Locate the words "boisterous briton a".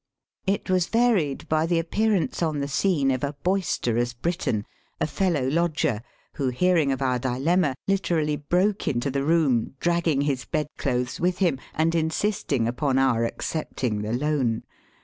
3.43-5.05